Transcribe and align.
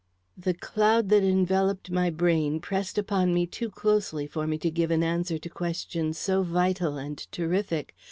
The 0.35 0.55
cloud 0.55 1.09
that 1.09 1.23
enveloped 1.23 1.91
my 1.91 2.09
brain 2.09 2.59
pressed 2.59 2.97
upon 2.97 3.35
me 3.35 3.45
too 3.45 3.69
closely 3.69 4.25
for 4.25 4.47
me 4.47 4.57
to 4.57 4.71
give 4.71 4.89
an 4.89 5.03
answer 5.03 5.37
to 5.37 5.47
questions 5.47 6.17
so 6.17 6.41
vital 6.41 6.97
and 6.97 7.19
terrific. 7.31 7.93